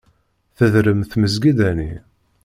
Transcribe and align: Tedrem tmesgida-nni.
Tedrem 0.57 1.01
tmesgida-nni. 1.11 1.91